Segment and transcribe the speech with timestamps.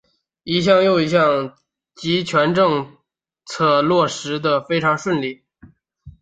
[0.43, 1.55] 一项又一项的
[1.93, 2.97] 极权政
[3.45, 5.43] 策落实得非常顺利。